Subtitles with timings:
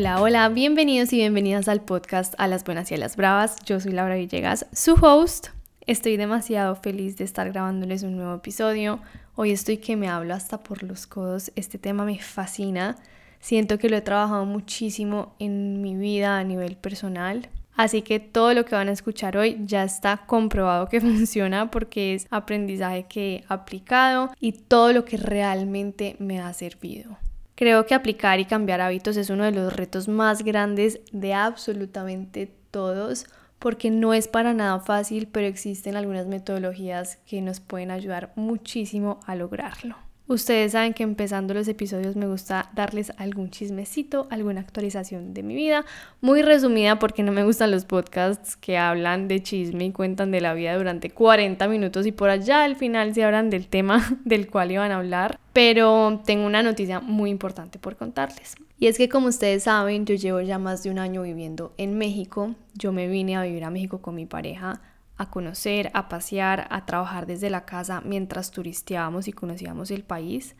[0.00, 3.56] Hola, hola, bienvenidos y bienvenidas al podcast A las Buenas y a las Bravas.
[3.66, 5.48] Yo soy Laura Villegas, su host.
[5.82, 9.00] Estoy demasiado feliz de estar grabándoles un nuevo episodio.
[9.34, 11.52] Hoy estoy que me hablo hasta por los codos.
[11.54, 12.96] Este tema me fascina.
[13.40, 17.50] Siento que lo he trabajado muchísimo en mi vida a nivel personal.
[17.76, 22.14] Así que todo lo que van a escuchar hoy ya está comprobado que funciona porque
[22.14, 27.18] es aprendizaje que he aplicado y todo lo que realmente me ha servido.
[27.60, 32.50] Creo que aplicar y cambiar hábitos es uno de los retos más grandes de absolutamente
[32.70, 33.26] todos
[33.58, 39.20] porque no es para nada fácil, pero existen algunas metodologías que nos pueden ayudar muchísimo
[39.26, 39.96] a lograrlo.
[40.30, 45.56] Ustedes saben que empezando los episodios me gusta darles algún chismecito, alguna actualización de mi
[45.56, 45.84] vida,
[46.20, 50.40] muy resumida porque no me gustan los podcasts que hablan de chisme y cuentan de
[50.40, 54.48] la vida durante 40 minutos y por allá al final se hablan del tema del
[54.48, 55.40] cual iban a hablar.
[55.52, 58.54] Pero tengo una noticia muy importante por contarles.
[58.78, 61.98] Y es que como ustedes saben, yo llevo ya más de un año viviendo en
[61.98, 62.54] México.
[62.74, 64.80] Yo me vine a vivir a México con mi pareja
[65.20, 70.56] a conocer, a pasear, a trabajar desde la casa mientras turisteábamos y conocíamos el país.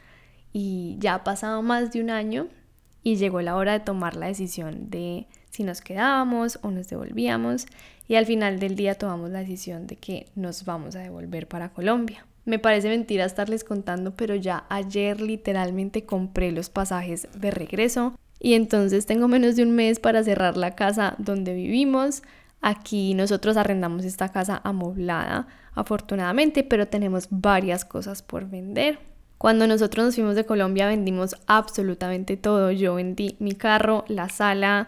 [0.52, 2.48] Y ya ha pasado más de un año
[3.02, 7.64] y llegó la hora de tomar la decisión de si nos quedábamos o nos devolvíamos.
[8.06, 11.70] Y al final del día tomamos la decisión de que nos vamos a devolver para
[11.70, 12.26] Colombia.
[12.44, 18.54] Me parece mentira estarles contando, pero ya ayer literalmente compré los pasajes de regreso y
[18.54, 22.22] entonces tengo menos de un mes para cerrar la casa donde vivimos,
[22.60, 28.98] Aquí nosotros arrendamos esta casa amoblada, afortunadamente, pero tenemos varias cosas por vender.
[29.38, 32.70] Cuando nosotros nos fuimos de Colombia vendimos absolutamente todo.
[32.72, 34.86] Yo vendí mi carro, la sala,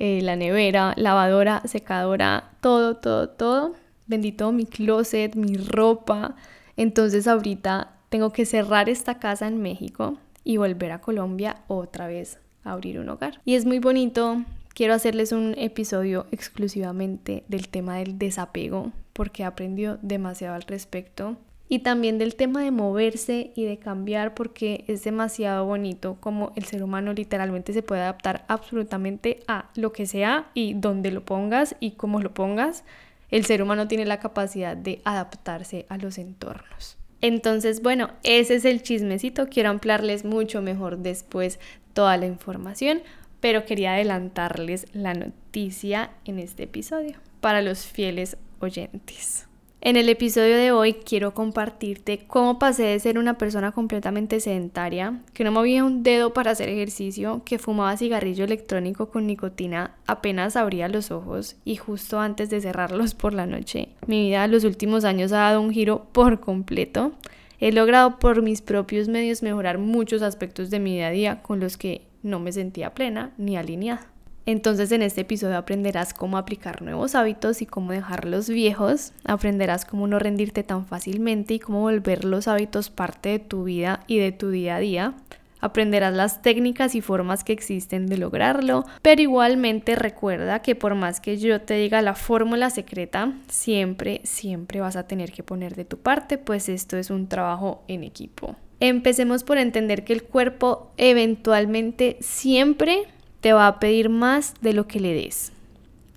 [0.00, 3.74] eh, la nevera, lavadora, secadora, todo, todo, todo.
[4.08, 6.34] Vendí todo mi closet, mi ropa.
[6.76, 12.40] Entonces ahorita tengo que cerrar esta casa en México y volver a Colombia otra vez
[12.64, 13.40] a abrir un hogar.
[13.44, 14.42] Y es muy bonito
[14.74, 21.36] quiero hacerles un episodio exclusivamente del tema del desapego porque he aprendido demasiado al respecto
[21.68, 26.64] y también del tema de moverse y de cambiar porque es demasiado bonito como el
[26.64, 31.76] ser humano literalmente se puede adaptar absolutamente a lo que sea y donde lo pongas
[31.80, 32.84] y cómo lo pongas.
[33.30, 36.98] El ser humano tiene la capacidad de adaptarse a los entornos.
[37.22, 39.48] Entonces, bueno, ese es el chismecito.
[39.48, 41.58] Quiero ampliarles mucho mejor después
[41.94, 43.00] toda la información
[43.42, 49.48] pero quería adelantarles la noticia en este episodio para los fieles oyentes.
[49.80, 55.20] En el episodio de hoy quiero compartirte cómo pasé de ser una persona completamente sedentaria,
[55.34, 60.54] que no movía un dedo para hacer ejercicio, que fumaba cigarrillo electrónico con nicotina apenas
[60.54, 63.88] abría los ojos y justo antes de cerrarlos por la noche.
[64.06, 67.10] Mi vida en los últimos años ha dado un giro por completo.
[67.58, 71.58] He logrado por mis propios medios mejorar muchos aspectos de mi día a día con
[71.58, 74.12] los que no me sentía plena ni alineada.
[74.44, 79.84] Entonces en este episodio aprenderás cómo aplicar nuevos hábitos y cómo dejar los viejos, aprenderás
[79.84, 84.18] cómo no rendirte tan fácilmente y cómo volver los hábitos parte de tu vida y
[84.18, 85.14] de tu día a día.
[85.60, 91.20] Aprenderás las técnicas y formas que existen de lograrlo, pero igualmente recuerda que por más
[91.20, 95.84] que yo te diga la fórmula secreta, siempre, siempre vas a tener que poner de
[95.84, 98.56] tu parte, pues esto es un trabajo en equipo.
[98.84, 103.04] Empecemos por entender que el cuerpo eventualmente siempre
[103.40, 105.52] te va a pedir más de lo que le des.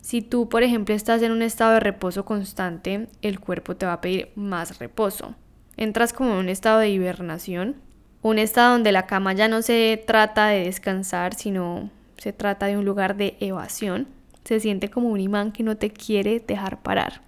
[0.02, 3.94] Si tú, por ejemplo, estás en un estado de reposo constante, el cuerpo te va
[3.94, 5.36] a pedir más reposo.
[5.78, 7.76] Entras como en un estado de hibernación,
[8.24, 12.80] un estado donde la cama ya no se trata de descansar, sino se trata de
[12.80, 14.08] un lugar de evasión.
[14.44, 17.22] Se siente como un imán que no te quiere dejar parar.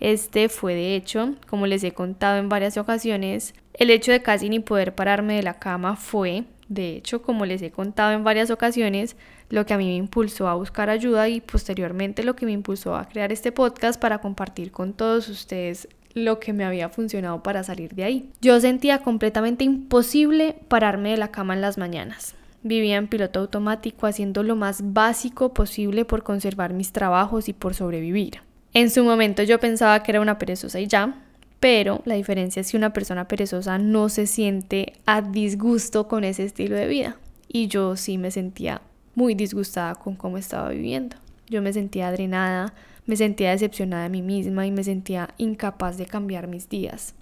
[0.00, 4.48] Este fue de hecho, como les he contado en varias ocasiones, el hecho de casi
[4.48, 8.50] ni poder pararme de la cama fue, de hecho, como les he contado en varias
[8.50, 9.16] ocasiones,
[9.50, 12.96] lo que a mí me impulsó a buscar ayuda y posteriormente lo que me impulsó
[12.96, 17.64] a crear este podcast para compartir con todos ustedes lo que me había funcionado para
[17.64, 18.30] salir de ahí.
[18.40, 22.34] Yo sentía completamente imposible pararme de la cama en las mañanas.
[22.62, 27.74] Vivía en piloto automático haciendo lo más básico posible por conservar mis trabajos y por
[27.74, 28.40] sobrevivir.
[28.74, 31.22] En su momento yo pensaba que era una perezosa y ya,
[31.60, 36.44] pero la diferencia es que una persona perezosa no se siente a disgusto con ese
[36.44, 37.16] estilo de vida.
[37.46, 38.82] Y yo sí me sentía
[39.14, 41.16] muy disgustada con cómo estaba viviendo.
[41.48, 42.74] Yo me sentía drenada,
[43.06, 47.14] me sentía decepcionada de mí misma y me sentía incapaz de cambiar mis días.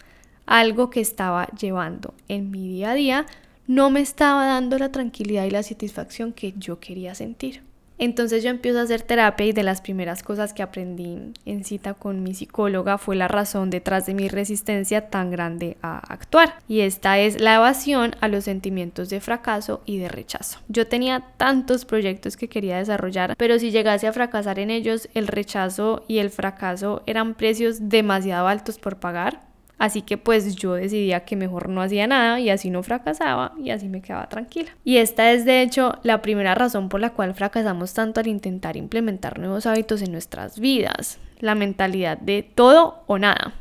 [0.46, 3.26] Algo que estaba llevando en mi día a día
[3.66, 7.62] no me estaba dando la tranquilidad y la satisfacción que yo quería sentir.
[7.98, 11.94] Entonces yo empiezo a hacer terapia y de las primeras cosas que aprendí en cita
[11.94, 16.54] con mi psicóloga fue la razón detrás de mi resistencia tan grande a actuar.
[16.68, 20.58] Y esta es la evasión a los sentimientos de fracaso y de rechazo.
[20.68, 25.28] Yo tenía tantos proyectos que quería desarrollar, pero si llegase a fracasar en ellos, el
[25.28, 29.51] rechazo y el fracaso eran precios demasiado altos por pagar
[29.82, 33.70] Así que pues yo decidía que mejor no hacía nada y así no fracasaba y
[33.70, 34.70] así me quedaba tranquila.
[34.84, 38.76] Y esta es de hecho la primera razón por la cual fracasamos tanto al intentar
[38.76, 41.18] implementar nuevos hábitos en nuestras vidas.
[41.40, 43.54] La mentalidad de todo o nada.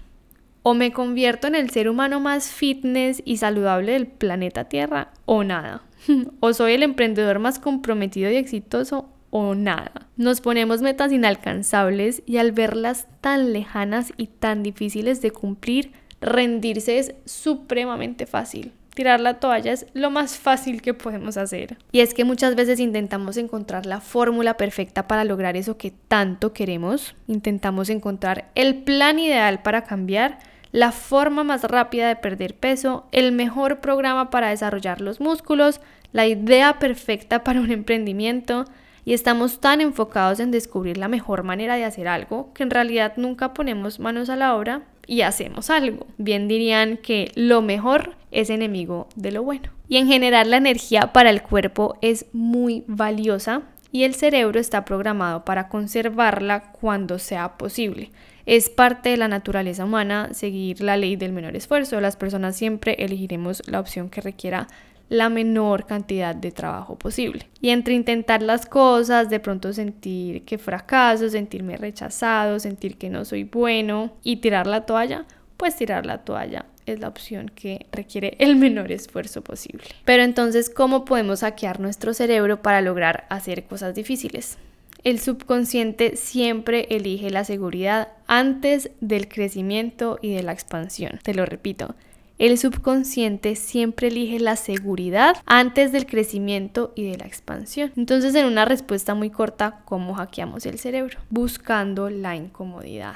[0.62, 5.44] O me convierto en el ser humano más fitness y saludable del planeta Tierra o
[5.44, 5.82] nada.
[6.40, 10.08] o soy el emprendedor más comprometido y exitoso o nada.
[10.18, 17.00] Nos ponemos metas inalcanzables y al verlas tan lejanas y tan difíciles de cumplir, rendirse
[17.00, 18.72] es supremamente fácil.
[18.94, 21.78] Tirar la toalla es lo más fácil que podemos hacer.
[21.92, 26.52] Y es que muchas veces intentamos encontrar la fórmula perfecta para lograr eso que tanto
[26.52, 27.16] queremos.
[27.28, 30.40] Intentamos encontrar el plan ideal para cambiar,
[30.74, 35.80] la forma más rápida de perder peso, el mejor programa para desarrollar los músculos,
[36.12, 38.66] la idea perfecta para un emprendimiento.
[39.06, 43.14] Y estamos tan enfocados en descubrir la mejor manera de hacer algo que en realidad
[43.16, 46.08] nunca ponemos manos a la obra y hacemos algo.
[46.18, 49.70] Bien dirían que lo mejor es enemigo de lo bueno.
[49.88, 54.86] Y en general la energía para el cuerpo es muy valiosa y el cerebro está
[54.86, 58.12] programado para conservarla cuando sea posible.
[58.46, 62.02] Es parte de la naturaleza humana seguir la ley del menor esfuerzo.
[62.02, 64.68] Las personas siempre elegiremos la opción que requiera
[65.12, 67.50] la menor cantidad de trabajo posible.
[67.60, 73.26] Y entre intentar las cosas, de pronto sentir que fracaso, sentirme rechazado, sentir que no
[73.26, 75.26] soy bueno y tirar la toalla,
[75.58, 79.84] pues tirar la toalla es la opción que requiere el menor esfuerzo posible.
[80.06, 84.58] Pero entonces, ¿cómo podemos hackear nuestro cerebro para lograr hacer cosas difíciles?
[85.04, 91.20] El subconsciente siempre elige la seguridad antes del crecimiento y de la expansión.
[91.22, 91.96] Te lo repito,
[92.42, 97.92] el subconsciente siempre elige la seguridad antes del crecimiento y de la expansión.
[97.96, 101.20] Entonces, en una respuesta muy corta, ¿cómo hackeamos el cerebro?
[101.30, 103.14] Buscando la incomodidad.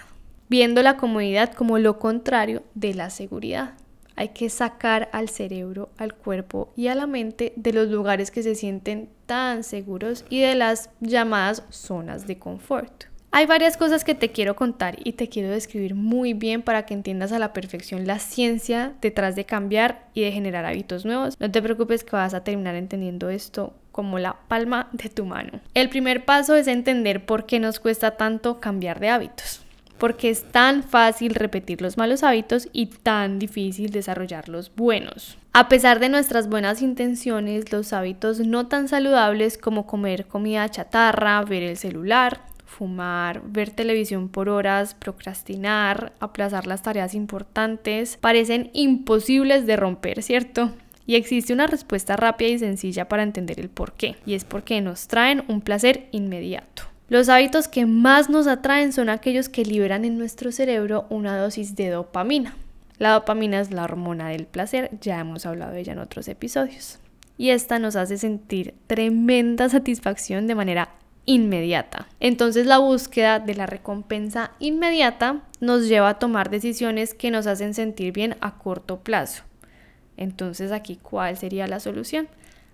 [0.48, 3.74] Viendo la comodidad como lo contrario de la seguridad.
[4.16, 8.44] Hay que sacar al cerebro, al cuerpo y a la mente de los lugares que
[8.44, 13.06] se sienten tan seguros y de las llamadas zonas de confort.
[13.37, 16.93] Hay varias cosas que te quiero contar y te quiero describir muy bien para que
[16.93, 21.37] entiendas a la perfección la ciencia detrás de cambiar y de generar hábitos nuevos.
[21.37, 25.59] No te preocupes que vas a terminar entendiendo esto como la palma de tu mano.
[25.73, 29.65] El primer paso es entender por qué nos cuesta tanto cambiar de hábitos.
[29.97, 35.38] Porque es tan fácil repetir los malos hábitos y tan difícil desarrollar los buenos.
[35.51, 41.41] A pesar de nuestras buenas intenciones, los hábitos no tan saludables como comer comida chatarra,
[41.43, 49.65] ver el celular, fumar, ver televisión por horas, procrastinar, aplazar las tareas importantes, parecen imposibles
[49.65, 50.71] de romper, ¿cierto?
[51.07, 54.81] Y existe una respuesta rápida y sencilla para entender el por qué, y es porque
[54.81, 56.83] nos traen un placer inmediato.
[57.07, 61.75] Los hábitos que más nos atraen son aquellos que liberan en nuestro cerebro una dosis
[61.75, 62.56] de dopamina.
[62.97, 67.00] La dopamina es la hormona del placer, ya hemos hablado de ella en otros episodios.
[67.38, 70.89] Y esta nos hace sentir tremenda satisfacción de manera
[71.25, 72.07] inmediata.
[72.19, 77.74] Entonces la búsqueda de la recompensa inmediata nos lleva a tomar decisiones que nos hacen
[77.74, 79.44] sentir bien a corto plazo.
[80.18, 82.27] Entonces aquí, ¿cuál sería la solución?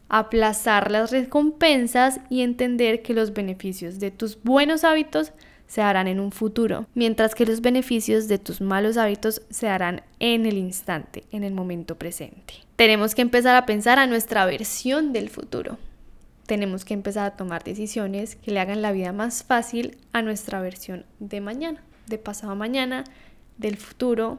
[0.10, 5.32] Aplazar las recompensas y entender que los beneficios de tus buenos hábitos
[5.68, 10.04] se harán en un futuro, mientras que los beneficios de tus malos hábitos se harán
[10.20, 12.56] en el instante, en el momento presente.
[12.76, 15.78] Tenemos que empezar a pensar a nuestra versión del futuro
[16.52, 20.60] tenemos que empezar a tomar decisiones que le hagan la vida más fácil a nuestra
[20.60, 23.06] versión de mañana, de pasado mañana,
[23.58, 24.38] del futuro,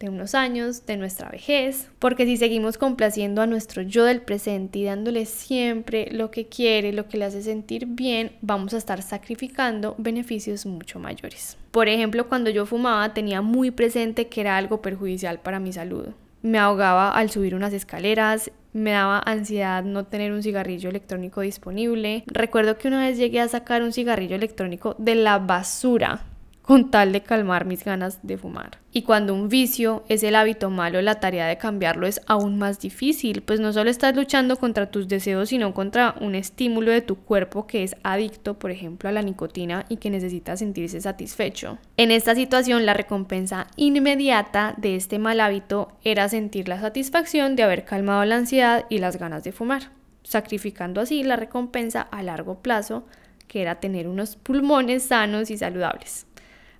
[0.00, 4.80] de unos años, de nuestra vejez, porque si seguimos complaciendo a nuestro yo del presente
[4.80, 9.00] y dándole siempre lo que quiere, lo que le hace sentir bien, vamos a estar
[9.00, 11.56] sacrificando beneficios mucho mayores.
[11.70, 16.08] Por ejemplo, cuando yo fumaba tenía muy presente que era algo perjudicial para mi salud.
[16.42, 22.24] Me ahogaba al subir unas escaleras, me daba ansiedad no tener un cigarrillo electrónico disponible.
[22.26, 26.20] Recuerdo que una vez llegué a sacar un cigarrillo electrónico de la basura
[26.62, 28.78] con tal de calmar mis ganas de fumar.
[28.92, 32.78] Y cuando un vicio es el hábito malo, la tarea de cambiarlo es aún más
[32.78, 37.16] difícil, pues no solo estás luchando contra tus deseos, sino contra un estímulo de tu
[37.16, 41.78] cuerpo que es adicto, por ejemplo, a la nicotina y que necesita sentirse satisfecho.
[41.96, 47.64] En esta situación, la recompensa inmediata de este mal hábito era sentir la satisfacción de
[47.64, 49.90] haber calmado la ansiedad y las ganas de fumar,
[50.22, 53.04] sacrificando así la recompensa a largo plazo
[53.48, 56.26] que era tener unos pulmones sanos y saludables.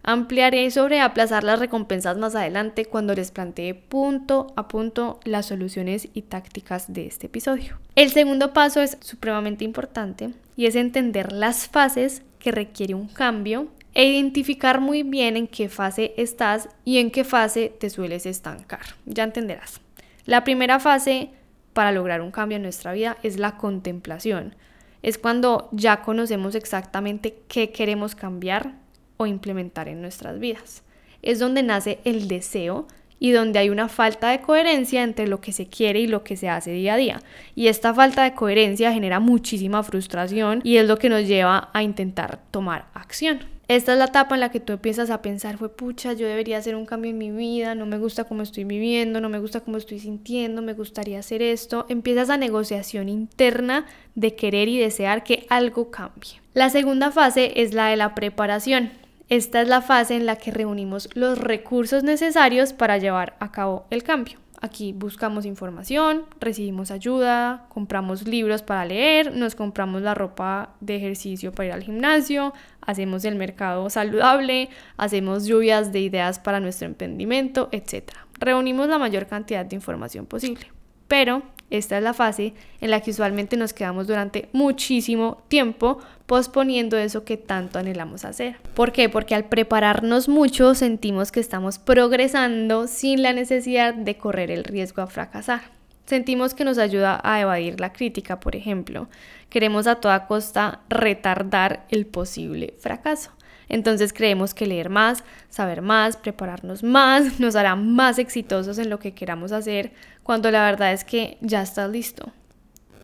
[0.05, 6.09] Ampliaré sobre aplazar las recompensas más adelante cuando les plantee punto a punto las soluciones
[6.13, 7.79] y tácticas de este episodio.
[7.95, 13.69] El segundo paso es supremamente importante y es entender las fases que requiere un cambio
[13.95, 18.81] e identificar muy bien en qué fase estás y en qué fase te sueles estancar.
[19.07, 19.81] Ya entenderás.
[20.27, 21.31] La primera fase
[21.75, 24.57] para lograr un cambio en nuestra vida es la contemplación.
[25.03, 28.82] Es cuando ya conocemos exactamente qué queremos cambiar
[29.27, 30.83] implementar en nuestras vidas.
[31.23, 32.87] Es donde nace el deseo
[33.23, 36.37] y donde hay una falta de coherencia entre lo que se quiere y lo que
[36.37, 37.23] se hace día a día.
[37.55, 41.85] Y esta falta de coherencia genera muchísima frustración y es lo que nos lleva a
[41.85, 43.53] intentar tomar acción.
[43.69, 46.59] Esta es la etapa en la que tú empiezas a pensar, fue pucha, yo debería
[46.59, 49.61] hacer un cambio en mi vida, no me gusta cómo estoy viviendo, no me gusta
[49.61, 51.87] cómo estoy sintiendo, me gustaría hacer esto.
[51.89, 53.87] Empiezas a negociación interna
[54.17, 56.41] de querer y desear que algo cambie.
[56.55, 58.91] La segunda fase es la de la preparación.
[59.33, 63.87] Esta es la fase en la que reunimos los recursos necesarios para llevar a cabo
[63.89, 64.39] el cambio.
[64.61, 71.51] Aquí buscamos información, recibimos ayuda, compramos libros para leer, nos compramos la ropa de ejercicio
[71.51, 77.71] para ir al gimnasio, hacemos el mercado saludable, hacemos lluvias de ideas para nuestro emprendimiento,
[77.73, 78.13] etc.
[78.39, 80.71] Reunimos la mayor cantidad de información posible.
[81.09, 82.53] Pero esta es la fase
[82.83, 88.57] en la que usualmente nos quedamos durante muchísimo tiempo posponiendo eso que tanto anhelamos hacer.
[88.75, 89.09] ¿Por qué?
[89.09, 95.01] Porque al prepararnos mucho sentimos que estamos progresando sin la necesidad de correr el riesgo
[95.01, 95.63] a fracasar.
[96.05, 99.09] Sentimos que nos ayuda a evadir la crítica, por ejemplo.
[99.49, 103.31] Queremos a toda costa retardar el posible fracaso.
[103.73, 108.99] Entonces creemos que leer más, saber más, prepararnos más, nos hará más exitosos en lo
[108.99, 112.33] que queramos hacer, cuando la verdad es que ya estás listo.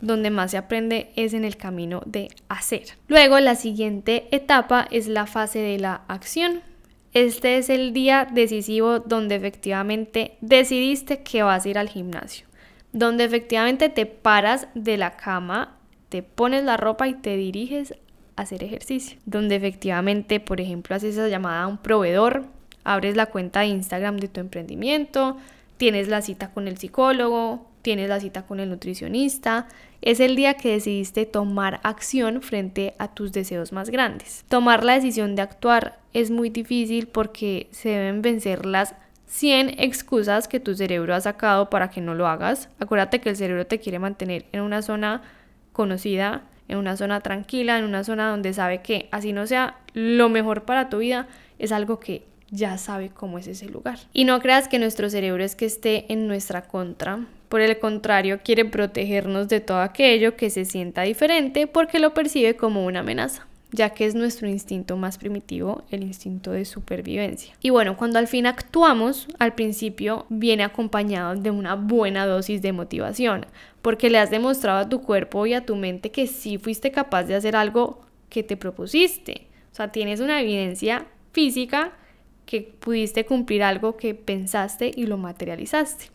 [0.01, 2.83] Donde más se aprende es en el camino de hacer.
[3.07, 6.61] Luego la siguiente etapa es la fase de la acción.
[7.13, 12.45] Este es el día decisivo donde efectivamente decidiste que vas a ir al gimnasio.
[12.93, 17.93] Donde efectivamente te paras de la cama, te pones la ropa y te diriges
[18.35, 22.45] hacer ejercicio, donde efectivamente, por ejemplo, haces esa llamada a un proveedor,
[22.83, 25.37] abres la cuenta de Instagram de tu emprendimiento,
[25.79, 29.69] tienes la cita con el psicólogo, tienes la cita con el nutricionista,
[30.01, 34.43] es el día que decidiste tomar acción frente a tus deseos más grandes.
[34.49, 38.93] Tomar la decisión de actuar es muy difícil porque se deben vencer las
[39.27, 42.67] 100 excusas que tu cerebro ha sacado para que no lo hagas.
[42.79, 45.21] Acuérdate que el cerebro te quiere mantener en una zona
[45.71, 50.29] conocida en una zona tranquila, en una zona donde sabe que así no sea lo
[50.29, 53.99] mejor para tu vida, es algo que ya sabe cómo es ese lugar.
[54.13, 57.25] Y no creas que nuestro cerebro es que esté en nuestra contra.
[57.47, 62.55] Por el contrario, quiere protegernos de todo aquello que se sienta diferente porque lo percibe
[62.55, 67.53] como una amenaza ya que es nuestro instinto más primitivo, el instinto de supervivencia.
[67.61, 72.73] Y bueno, cuando al fin actuamos, al principio viene acompañado de una buena dosis de
[72.73, 73.45] motivación,
[73.81, 77.23] porque le has demostrado a tu cuerpo y a tu mente que sí fuiste capaz
[77.23, 79.47] de hacer algo que te propusiste.
[79.71, 81.93] O sea, tienes una evidencia física
[82.49, 86.05] que pudiste cumplir algo que pensaste y lo materializaste.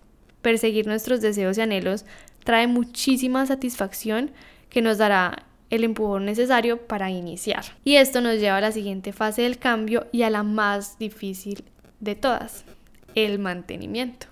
[0.43, 2.07] Perseguir nuestros deseos y anhelos
[2.43, 4.33] trae muchísima satisfacción
[4.69, 7.65] que nos dará el empujón necesario para iniciar.
[7.85, 11.63] Y esto nos lleva a la siguiente fase del cambio y a la más difícil
[12.01, 12.65] de todas,
[13.15, 14.27] el mantenimiento.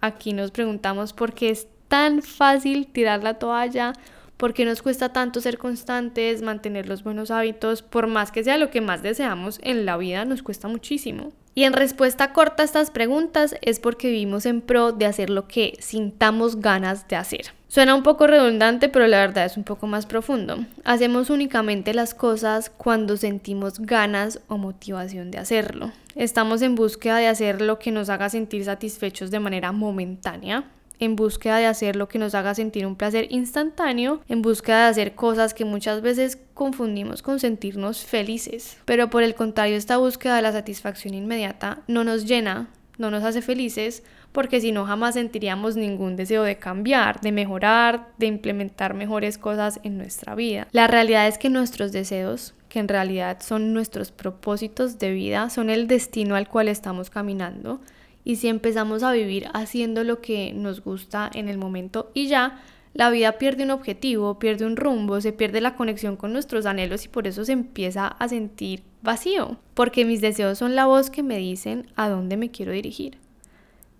[0.00, 3.94] Aquí nos preguntamos por qué es tan fácil tirar la toalla,
[4.36, 8.56] por qué nos cuesta tanto ser constantes, mantener los buenos hábitos, por más que sea
[8.56, 11.32] lo que más deseamos en la vida, nos cuesta muchísimo.
[11.54, 15.48] Y en respuesta corta a estas preguntas es porque vivimos en pro de hacer lo
[15.48, 17.46] que sintamos ganas de hacer.
[17.68, 20.58] Suena un poco redundante, pero la verdad es un poco más profundo.
[20.84, 25.92] Hacemos únicamente las cosas cuando sentimos ganas o motivación de hacerlo.
[26.16, 30.64] Estamos en búsqueda de hacer lo que nos haga sentir satisfechos de manera momentánea,
[31.00, 34.90] en búsqueda de hacer lo que nos haga sentir un placer instantáneo, en búsqueda de
[34.90, 38.76] hacer cosas que muchas veces confundimos con sentirnos felices.
[38.84, 43.24] Pero por el contrario, esta búsqueda de la satisfacción inmediata no nos llena, no nos
[43.24, 44.02] hace felices,
[44.32, 49.80] porque si no jamás sentiríamos ningún deseo de cambiar, de mejorar, de implementar mejores cosas
[49.82, 50.68] en nuestra vida.
[50.70, 55.70] La realidad es que nuestros deseos, que en realidad son nuestros propósitos de vida, son
[55.70, 57.80] el destino al cual estamos caminando
[58.24, 62.62] y si empezamos a vivir haciendo lo que nos gusta en el momento y ya,
[62.92, 67.04] la vida pierde un objetivo, pierde un rumbo, se pierde la conexión con nuestros anhelos
[67.04, 71.22] y por eso se empieza a sentir vacío, porque mis deseos son la voz que
[71.22, 73.18] me dicen a dónde me quiero dirigir.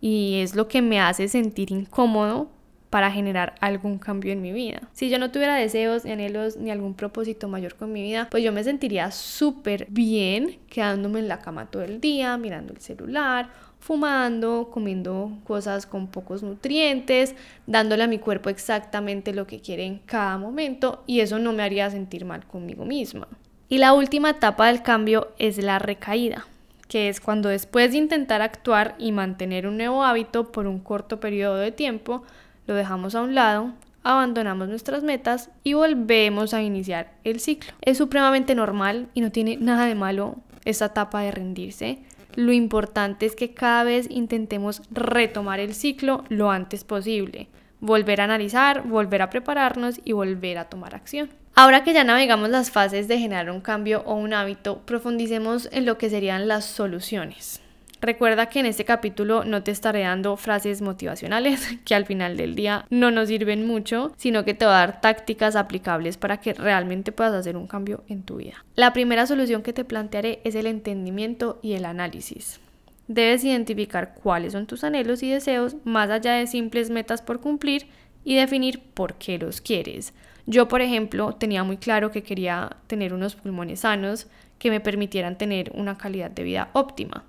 [0.01, 2.51] Y es lo que me hace sentir incómodo
[2.89, 4.81] para generar algún cambio en mi vida.
[4.93, 8.43] Si yo no tuviera deseos, ni anhelos, ni algún propósito mayor con mi vida, pues
[8.43, 13.51] yo me sentiría súper bien quedándome en la cama todo el día, mirando el celular
[13.81, 17.35] fumando, comiendo cosas con pocos nutrientes,
[17.67, 21.63] dándole a mi cuerpo exactamente lo que quiere en cada momento y eso no me
[21.63, 23.27] haría sentir mal conmigo misma.
[23.69, 26.47] Y la última etapa del cambio es la recaída,
[26.89, 31.19] que es cuando después de intentar actuar y mantener un nuevo hábito por un corto
[31.19, 32.23] periodo de tiempo,
[32.67, 33.73] lo dejamos a un lado,
[34.03, 37.73] abandonamos nuestras metas y volvemos a iniciar el ciclo.
[37.81, 42.01] Es supremamente normal y no tiene nada de malo esta etapa de rendirse.
[42.35, 47.49] Lo importante es que cada vez intentemos retomar el ciclo lo antes posible,
[47.81, 51.31] volver a analizar, volver a prepararnos y volver a tomar acción.
[51.55, 55.85] Ahora que ya navegamos las fases de generar un cambio o un hábito, profundicemos en
[55.85, 57.61] lo que serían las soluciones.
[58.01, 62.55] Recuerda que en este capítulo no te estaré dando frases motivacionales que al final del
[62.55, 66.55] día no nos sirven mucho, sino que te voy a dar tácticas aplicables para que
[66.55, 68.65] realmente puedas hacer un cambio en tu vida.
[68.75, 72.59] La primera solución que te plantearé es el entendimiento y el análisis.
[73.07, 77.87] Debes identificar cuáles son tus anhelos y deseos más allá de simples metas por cumplir
[78.25, 80.15] y definir por qué los quieres.
[80.47, 84.29] Yo, por ejemplo, tenía muy claro que quería tener unos pulmones sanos
[84.59, 87.25] que me permitieran tener una calidad de vida óptima.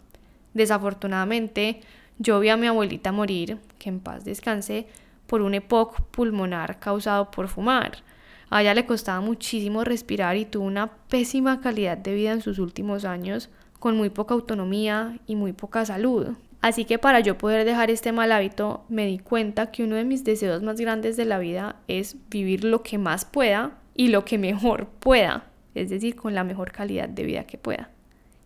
[0.53, 1.81] Desafortunadamente,
[2.19, 4.87] yo vi a mi abuelita morir, que en paz descanse,
[5.27, 8.03] por un EPOC pulmonar causado por fumar.
[8.49, 12.59] A ella le costaba muchísimo respirar y tuvo una pésima calidad de vida en sus
[12.59, 16.35] últimos años, con muy poca autonomía y muy poca salud.
[16.61, 20.03] Así que para yo poder dejar este mal hábito, me di cuenta que uno de
[20.03, 24.25] mis deseos más grandes de la vida es vivir lo que más pueda y lo
[24.25, 27.89] que mejor pueda, es decir, con la mejor calidad de vida que pueda.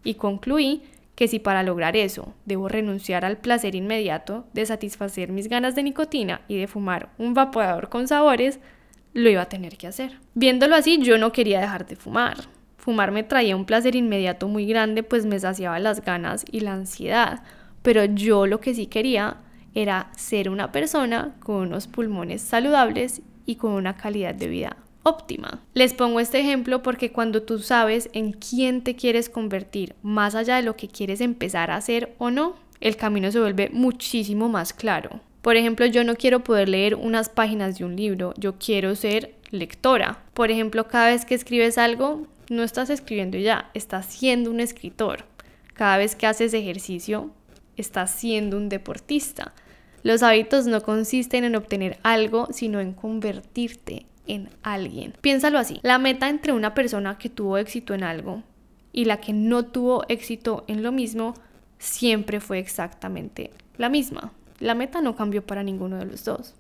[0.04, 0.84] Y concluí
[1.16, 5.84] que si para lograr eso debo renunciar al placer inmediato de satisfacer mis ganas de
[5.84, 8.60] nicotina y de fumar un vaporador con sabores,
[9.14, 10.20] lo iba a tener que hacer.
[10.34, 12.50] Viéndolo así, yo no quería dejar de fumar.
[12.78, 16.74] Fumar me traía un placer inmediato muy grande, pues me saciaba las ganas y la
[16.74, 17.42] ansiedad,
[17.82, 19.38] pero yo lo que sí quería
[19.74, 25.62] era ser una persona con unos pulmones saludables y con una calidad de vida óptima.
[25.76, 30.56] Les pongo este ejemplo porque cuando tú sabes en quién te quieres convertir, más allá
[30.56, 34.74] de lo que quieres empezar a hacer o no, el camino se vuelve muchísimo más
[34.74, 35.22] claro.
[35.44, 39.36] Por ejemplo, yo no quiero poder leer unas páginas de un libro, yo quiero ser
[39.52, 40.24] lectora.
[40.34, 45.26] Por ejemplo, cada vez que escribes algo, no estás escribiendo ya, estás siendo un escritor.
[45.76, 47.30] Cada vez que haces ejercicio,
[47.78, 49.54] estás siendo un deportista.
[50.02, 55.14] Los hábitos no consisten en obtener algo, sino en convertirte en alguien.
[55.22, 58.44] Piénsalo así, la meta entre una persona que tuvo éxito en algo
[58.92, 61.34] y la que no tuvo éxito en lo mismo
[61.80, 64.32] siempre fue exactamente la misma.
[64.60, 66.56] La meta no cambió para ninguno de los dos.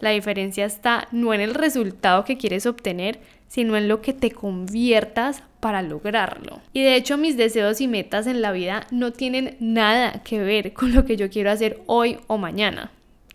[0.00, 4.30] La diferencia está no en el resultado que quieres obtener, sino en lo que te
[4.30, 6.60] conviertas para lograrlo.
[6.72, 10.72] Y de hecho mis deseos y metas en la vida no tienen nada que ver
[10.72, 12.92] con lo que yo quiero hacer hoy o mañana.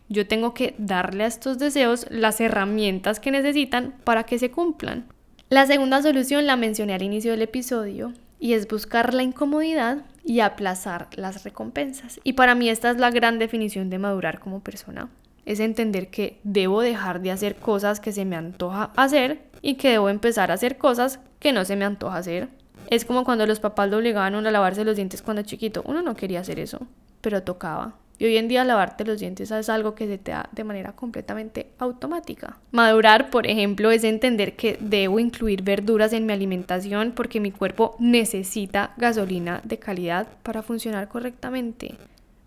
[0.08, 5.06] Yo tengo que darle a estos deseos las herramientas que necesitan para que se cumplan.
[5.50, 10.40] La segunda solución la mencioné al inicio del episodio y es buscar la incomodidad y
[10.40, 12.20] aplazar las recompensas.
[12.24, 15.10] Y para mí esta es la gran definición de madurar como persona.
[15.46, 19.90] Es entender que debo dejar de hacer cosas que se me antoja hacer y que
[19.90, 22.50] debo empezar a hacer cosas que no se me antoja hacer.
[22.90, 25.82] Es como cuando los papás lo obligaban a uno a lavarse los dientes cuando chiquito.
[25.86, 26.88] Uno no quería hacer eso,
[27.22, 27.96] pero tocaba.
[28.18, 30.94] Y hoy en día lavarte los dientes es algo que se te da de manera
[30.94, 32.60] completamente automática.
[32.72, 37.96] Madurar, por ejemplo, es entender que debo incluir verduras en mi alimentación porque mi cuerpo
[38.00, 41.96] necesita gasolina de calidad para funcionar correctamente.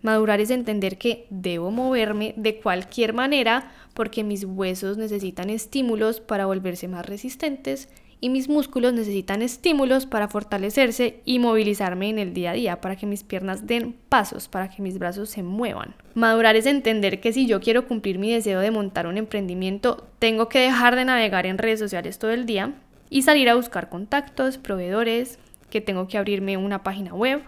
[0.00, 6.46] Madurar es entender que debo moverme de cualquier manera porque mis huesos necesitan estímulos para
[6.46, 7.88] volverse más resistentes
[8.20, 12.96] y mis músculos necesitan estímulos para fortalecerse y movilizarme en el día a día, para
[12.96, 15.94] que mis piernas den pasos, para que mis brazos se muevan.
[16.14, 20.48] Madurar es entender que si yo quiero cumplir mi deseo de montar un emprendimiento, tengo
[20.48, 22.74] que dejar de navegar en redes sociales todo el día
[23.10, 25.38] y salir a buscar contactos, proveedores,
[25.70, 27.42] que tengo que abrirme una página web.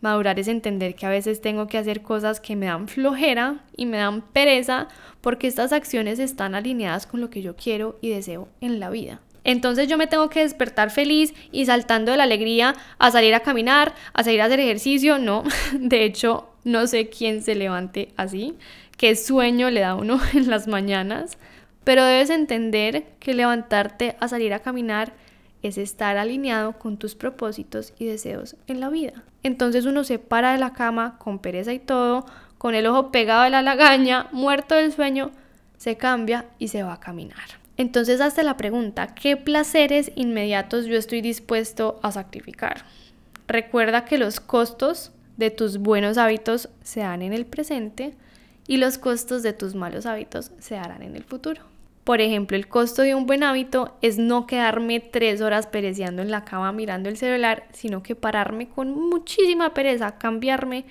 [0.00, 3.86] Madurar es entender que a veces tengo que hacer cosas que me dan flojera y
[3.86, 4.88] me dan pereza
[5.20, 9.20] porque estas acciones están alineadas con lo que yo quiero y deseo en la vida.
[9.44, 13.40] Entonces yo me tengo que despertar feliz y saltando de la alegría a salir a
[13.40, 15.18] caminar, a salir a hacer ejercicio.
[15.18, 18.54] No, de hecho, no sé quién se levante así,
[18.96, 21.38] qué sueño le da uno en las mañanas,
[21.84, 25.12] pero debes entender que levantarte a salir a caminar
[25.62, 29.22] es estar alineado con tus propósitos y deseos en la vida.
[29.42, 32.26] Entonces uno se para de la cama con pereza y todo,
[32.58, 35.30] con el ojo pegado a la lagaña, muerto del sueño,
[35.76, 37.61] se cambia y se va a caminar.
[37.76, 42.84] Entonces hazte la pregunta, ¿qué placeres inmediatos yo estoy dispuesto a sacrificar?
[43.48, 48.14] Recuerda que los costos de tus buenos hábitos se dan en el presente
[48.66, 51.62] y los costos de tus malos hábitos se harán en el futuro.
[52.04, 56.30] Por ejemplo, el costo de un buen hábito es no quedarme tres horas pereciendo en
[56.30, 60.84] la cama mirando el celular, sino que pararme con muchísima pereza, cambiarme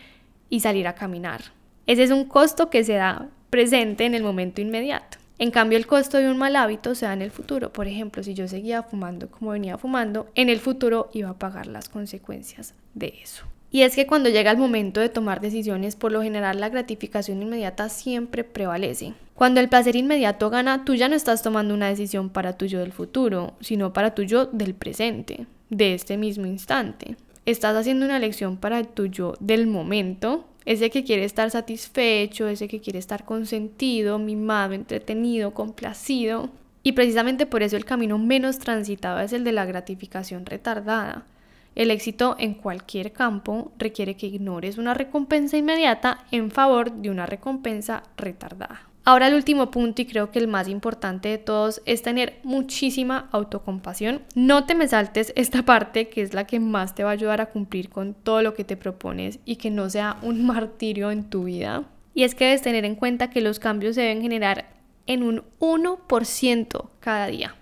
[0.50, 1.42] y salir a caminar.
[1.86, 5.18] Ese es un costo que se da presente en el momento inmediato.
[5.42, 7.74] En cambio, el costo de un mal hábito se da en el futuro.
[7.74, 11.66] Por ejemplo, si yo seguía fumando como venía fumando, en el futuro iba a pagar
[11.66, 13.46] las consecuencias de eso.
[13.72, 17.42] Y es que cuando llega el momento de tomar decisiones, por lo general la gratificación
[17.42, 19.16] inmediata siempre prevalece.
[19.34, 22.78] Cuando el placer inmediato gana, tú ya no estás tomando una decisión para tu yo
[22.78, 27.16] del futuro, sino para tu yo del presente, de este mismo instante.
[27.48, 32.68] Estás haciendo una elección para tu yo del momento ese que quiere estar satisfecho, ese
[32.68, 36.50] que quiere estar consentido, mimado, entretenido, complacido.
[36.84, 41.26] Y precisamente por eso el camino menos transitado es el de la gratificación retardada.
[41.74, 47.26] El éxito en cualquier campo requiere que ignores una recompensa inmediata en favor de una
[47.26, 48.91] recompensa retardada.
[49.04, 53.30] Ahora el último punto y creo que el más importante de todos es tener muchísima
[53.32, 54.22] autocompasión.
[54.36, 57.42] No te me saltes esta parte que es la que más te va a ayudar
[57.42, 61.24] a cumplir con todo lo que te propones y que no sea un martirio en
[61.24, 61.84] tu vida.
[62.14, 64.70] Y es que debes tener en cuenta que los cambios se deben generar
[65.08, 67.56] en un 1% cada día.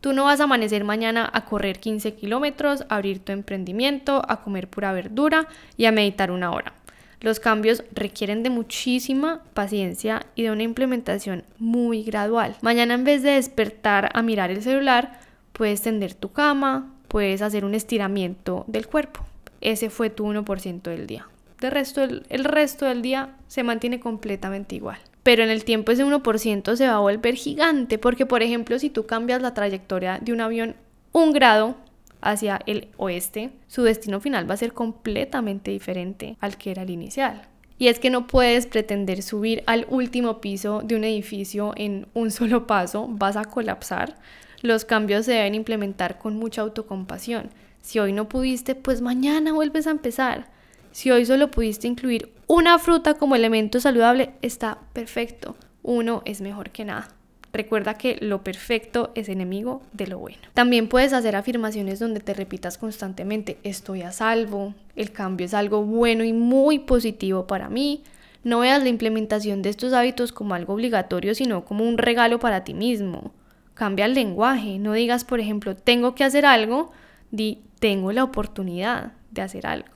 [0.00, 4.42] Tú no vas a amanecer mañana a correr 15 kilómetros, a abrir tu emprendimiento, a
[4.42, 6.72] comer pura verdura y a meditar una hora.
[7.20, 12.56] Los cambios requieren de muchísima paciencia y de una implementación muy gradual.
[12.62, 15.20] Mañana en vez de despertar a mirar el celular,
[15.52, 19.24] puedes tender tu cama, puedes hacer un estiramiento del cuerpo.
[19.60, 21.26] Ese fue tu 1% del día.
[21.60, 24.98] De resto, el, el resto del día se mantiene completamente igual.
[25.22, 28.88] Pero en el tiempo ese 1% se va a volver gigante porque, por ejemplo, si
[28.88, 30.76] tú cambias la trayectoria de un avión
[31.12, 31.76] un grado,
[32.22, 36.90] hacia el oeste, su destino final va a ser completamente diferente al que era el
[36.90, 37.42] inicial.
[37.78, 42.30] Y es que no puedes pretender subir al último piso de un edificio en un
[42.30, 44.16] solo paso, vas a colapsar.
[44.62, 47.48] Los cambios se deben implementar con mucha autocompasión.
[47.80, 50.48] Si hoy no pudiste, pues mañana vuelves a empezar.
[50.92, 55.56] Si hoy solo pudiste incluir una fruta como elemento saludable, está perfecto.
[55.82, 57.08] Uno es mejor que nada.
[57.52, 60.38] Recuerda que lo perfecto es enemigo de lo bueno.
[60.54, 65.82] También puedes hacer afirmaciones donde te repitas constantemente, estoy a salvo, el cambio es algo
[65.82, 68.04] bueno y muy positivo para mí.
[68.44, 72.62] No veas la implementación de estos hábitos como algo obligatorio, sino como un regalo para
[72.62, 73.32] ti mismo.
[73.74, 76.92] Cambia el lenguaje, no digas, por ejemplo, tengo que hacer algo,
[77.32, 79.88] di, tengo la oportunidad de hacer algo.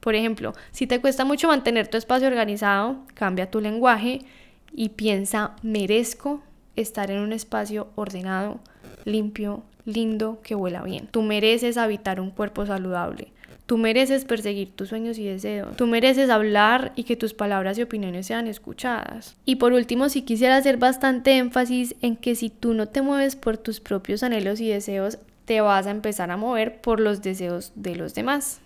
[0.00, 4.20] Por ejemplo, si te cuesta mucho mantener tu espacio organizado, cambia tu lenguaje
[4.72, 6.42] y piensa, merezco
[6.80, 8.60] estar en un espacio ordenado,
[9.04, 11.08] limpio, lindo, que huela bien.
[11.10, 13.32] Tú mereces habitar un cuerpo saludable.
[13.66, 15.76] Tú mereces perseguir tus sueños y deseos.
[15.76, 19.36] Tú mereces hablar y que tus palabras y opiniones sean escuchadas.
[19.44, 23.36] Y por último, si quisiera hacer bastante énfasis en que si tú no te mueves
[23.36, 27.72] por tus propios anhelos y deseos, te vas a empezar a mover por los deseos
[27.74, 28.60] de los demás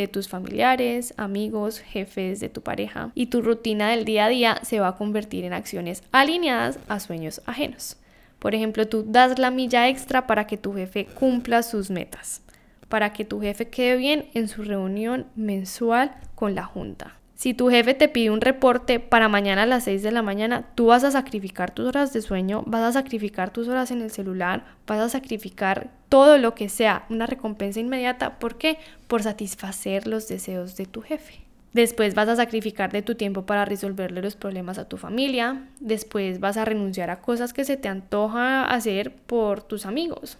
[0.00, 4.60] de tus familiares, amigos, jefes, de tu pareja y tu rutina del día a día
[4.62, 7.96] se va a convertir en acciones alineadas a sueños ajenos.
[8.38, 12.42] Por ejemplo, tú das la milla extra para que tu jefe cumpla sus metas,
[12.88, 17.16] para que tu jefe quede bien en su reunión mensual con la junta.
[17.36, 20.70] Si tu jefe te pide un reporte para mañana a las 6 de la mañana,
[20.74, 24.10] tú vas a sacrificar tus horas de sueño, vas a sacrificar tus horas en el
[24.10, 28.38] celular, vas a sacrificar todo lo que sea una recompensa inmediata.
[28.38, 28.78] ¿Por qué?
[29.06, 31.42] Por satisfacer los deseos de tu jefe.
[31.74, 35.68] Después vas a sacrificar de tu tiempo para resolverle los problemas a tu familia.
[35.78, 40.38] Después vas a renunciar a cosas que se te antoja hacer por tus amigos.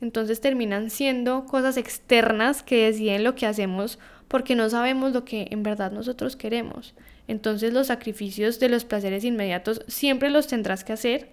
[0.00, 3.98] Entonces terminan siendo cosas externas que deciden lo que hacemos
[4.30, 6.94] porque no sabemos lo que en verdad nosotros queremos.
[7.26, 11.30] Entonces los sacrificios de los placeres inmediatos siempre los tendrás que hacer,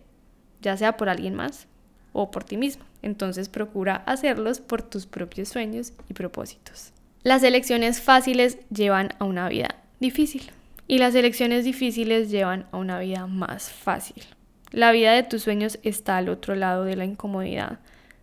[0.64, 1.68] ya sea por alguien más
[2.12, 2.86] o por ti mismo.
[3.04, 6.92] Entonces procura hacerlos por tus propios sueños y propósitos.
[7.22, 10.50] Las elecciones fáciles llevan a una vida difícil
[10.88, 14.24] y las elecciones difíciles llevan a una vida más fácil.
[14.72, 17.78] La vida de tus sueños está al otro lado de la incomodidad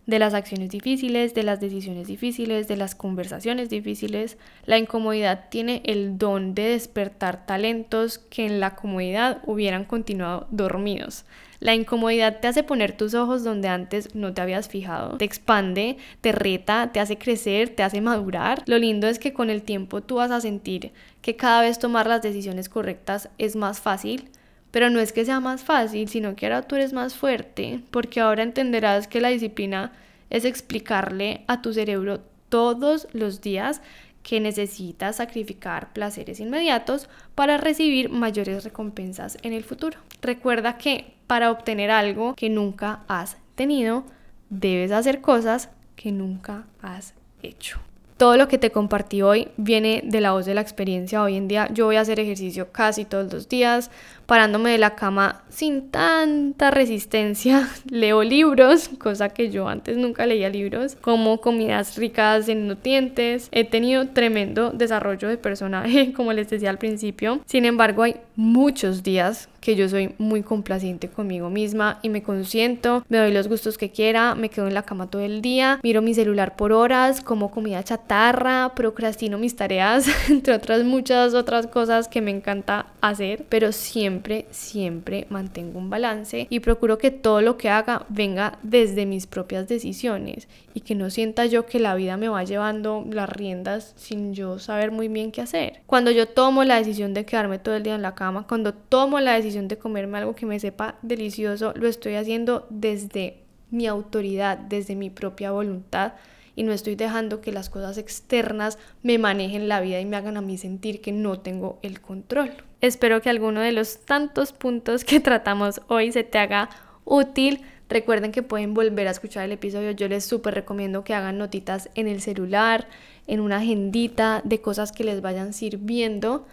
[0.05, 4.37] de las acciones difíciles, de las decisiones difíciles, de las conversaciones difíciles.
[4.65, 11.25] La incomodidad tiene el don de despertar talentos que en la comodidad hubieran continuado dormidos.
[11.59, 15.97] La incomodidad te hace poner tus ojos donde antes no te habías fijado, te expande,
[16.21, 18.61] te reta, te hace crecer, te hace madurar.
[18.67, 20.91] Lo lindo es que con el tiempo tú vas a sentir
[21.21, 24.29] que cada vez tomar las decisiones correctas es más fácil
[24.75, 28.19] Pero no es que sea más fácil, sino que ahora tú eres más fuerte, porque
[28.19, 29.93] ahora entenderás que la disciplina
[30.29, 33.81] es explicarle a tu cerebro todos los días
[34.21, 39.97] que necesitas sacrificar placeres inmediatos para recibir mayores recompensas en el futuro.
[40.21, 44.03] Recuerda que para obtener algo que nunca has tenido,
[44.49, 47.79] debes hacer cosas que nunca has hecho.
[48.17, 51.21] Todo lo que te compartí hoy viene de la voz de la experiencia.
[51.21, 53.91] Hoy en día yo voy a hacer ejercicio casi todos los días,
[54.25, 57.69] parándome de la cama sin tanta resistencia.
[57.89, 63.49] Leo libros, cosa que yo antes nunca leía libros, como comidas ricas en nutrientes.
[63.51, 67.39] He tenido tremendo desarrollo de personaje, como les decía al principio.
[67.45, 73.03] Sin embargo, hay muchos días que yo soy muy complaciente conmigo misma y me consiento,
[73.09, 76.03] me doy los gustos que quiera, me quedo en la cama todo el día, miro
[76.03, 82.07] mi celular por horas, como comida chatarra, procrastino mis tareas, entre otras muchas otras cosas
[82.07, 83.71] que me encanta hacer, pero
[84.15, 89.27] siempre, siempre mantengo un balance y procuro que todo lo que haga venga desde mis
[89.27, 93.93] propias decisiones y que no sienta yo que la vida me va llevando las riendas
[93.97, 95.81] sin yo saber muy bien qué hacer.
[95.85, 99.19] Cuando yo tomo la decisión de quedarme todo el día en la cama, cuando tomo
[99.19, 104.57] la decisión de comerme algo que me sepa delicioso, lo estoy haciendo desde mi autoridad,
[104.57, 106.13] desde mi propia voluntad
[106.55, 110.37] y no estoy dejando que las cosas externas me manejen la vida y me hagan
[110.37, 112.51] a mí sentir que no tengo el control.
[112.81, 116.69] Espero que alguno de los tantos puntos que tratamos hoy se te haga
[117.03, 117.61] útil.
[117.89, 119.91] Recuerden que pueden volver a escuchar el episodio.
[119.91, 122.87] Yo les súper recomiendo que hagan notitas en el celular,
[123.27, 126.47] en una agendita de cosas que les vayan sirviendo.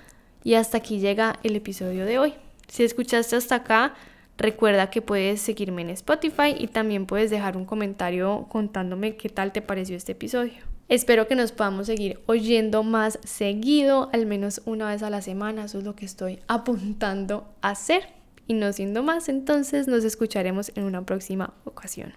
[0.45, 2.35] Y hasta aquí llega el episodio de hoy.
[2.69, 3.95] Si escuchaste hasta acá,
[4.39, 9.53] recuerda que puedes seguirme en Spotify y también puedes dejar un comentario contándome qué tal
[9.53, 10.73] te pareció este episodio.
[10.89, 15.65] Espero que nos podamos seguir oyendo más seguido, al menos una vez a la semana,
[15.65, 18.09] eso es lo que estoy apuntando a hacer.
[18.47, 22.13] Y no siendo más, entonces nos escucharemos en una próxima ocasión.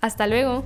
[0.00, 0.64] Hasta luego.